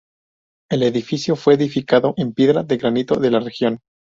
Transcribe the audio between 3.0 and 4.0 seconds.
de la región.